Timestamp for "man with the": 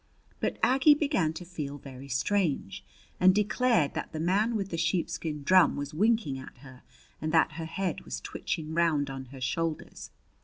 4.19-4.77